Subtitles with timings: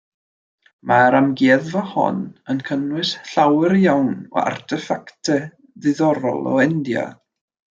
[0.91, 5.45] Mae'r amgueddfa hon yn cynnwys llawer iawn o arteffactau
[5.87, 7.07] diddorol o India.